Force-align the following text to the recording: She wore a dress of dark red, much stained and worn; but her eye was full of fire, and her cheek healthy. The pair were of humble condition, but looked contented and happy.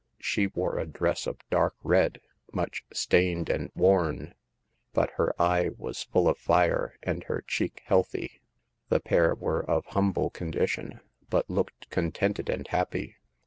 She 0.19 0.47
wore 0.47 0.79
a 0.79 0.87
dress 0.87 1.27
of 1.27 1.47
dark 1.51 1.75
red, 1.83 2.19
much 2.51 2.83
stained 2.91 3.49
and 3.51 3.69
worn; 3.75 4.33
but 4.93 5.11
her 5.17 5.39
eye 5.39 5.69
was 5.77 6.01
full 6.05 6.27
of 6.27 6.39
fire, 6.39 6.97
and 7.03 7.23
her 7.25 7.43
cheek 7.45 7.83
healthy. 7.85 8.41
The 8.89 8.99
pair 8.99 9.35
were 9.35 9.63
of 9.63 9.85
humble 9.85 10.31
condition, 10.31 11.01
but 11.29 11.51
looked 11.51 11.87
contented 11.91 12.49
and 12.49 12.67
happy. 12.67 13.17